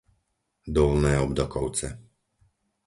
Dolné 0.75 1.13
Obdokovce 1.25 1.87